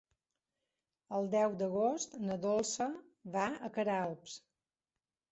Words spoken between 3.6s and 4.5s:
a Queralbs.